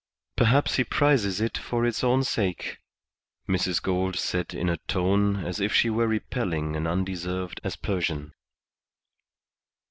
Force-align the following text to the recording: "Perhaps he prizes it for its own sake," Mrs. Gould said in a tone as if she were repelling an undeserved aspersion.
"Perhaps 0.35 0.77
he 0.77 0.83
prizes 0.83 1.39
it 1.39 1.59
for 1.59 1.85
its 1.85 2.03
own 2.03 2.23
sake," 2.23 2.79
Mrs. 3.47 3.79
Gould 3.79 4.15
said 4.15 4.51
in 4.51 4.67
a 4.67 4.77
tone 4.87 5.45
as 5.45 5.59
if 5.59 5.71
she 5.73 5.91
were 5.91 6.07
repelling 6.07 6.75
an 6.75 6.87
undeserved 6.87 7.61
aspersion. 7.63 8.33